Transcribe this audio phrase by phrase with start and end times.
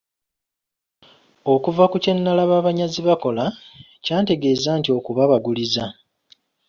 [1.53, 3.45] Okuva ku kye nalaba abanyazi bakola,
[4.03, 5.85] kyantegeeza nti akubabaguliza.